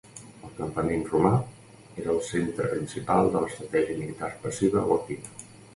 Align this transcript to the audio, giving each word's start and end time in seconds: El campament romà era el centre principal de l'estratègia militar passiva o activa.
El 0.47 0.53
campament 0.59 1.03
romà 1.09 1.33
era 2.05 2.15
el 2.15 2.23
centre 2.31 2.73
principal 2.75 3.33
de 3.37 3.45
l'estratègia 3.45 4.03
militar 4.03 4.33
passiva 4.49 4.87
o 4.89 5.01
activa. 5.03 5.51